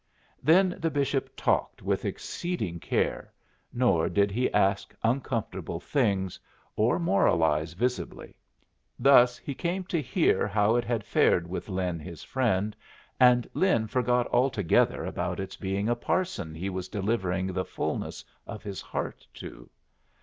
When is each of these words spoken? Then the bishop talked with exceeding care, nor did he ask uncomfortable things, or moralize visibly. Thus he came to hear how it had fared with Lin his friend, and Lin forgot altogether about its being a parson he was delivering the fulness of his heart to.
Then 0.41 0.77
the 0.79 0.89
bishop 0.89 1.29
talked 1.35 1.83
with 1.83 2.05
exceeding 2.05 2.79
care, 2.79 3.31
nor 3.71 4.09
did 4.09 4.31
he 4.31 4.51
ask 4.51 4.95
uncomfortable 5.03 5.79
things, 5.79 6.39
or 6.75 6.97
moralize 6.97 7.73
visibly. 7.73 8.35
Thus 8.97 9.37
he 9.37 9.53
came 9.53 9.83
to 9.83 10.01
hear 10.01 10.47
how 10.47 10.75
it 10.75 10.85
had 10.85 11.03
fared 11.03 11.47
with 11.47 11.69
Lin 11.69 11.99
his 11.99 12.23
friend, 12.23 12.75
and 13.19 13.47
Lin 13.53 13.85
forgot 13.85 14.25
altogether 14.33 15.05
about 15.05 15.39
its 15.39 15.55
being 15.55 15.87
a 15.87 15.95
parson 15.95 16.55
he 16.55 16.71
was 16.71 16.89
delivering 16.89 17.53
the 17.53 17.63
fulness 17.63 18.25
of 18.47 18.63
his 18.63 18.81
heart 18.81 19.27
to. 19.35 19.69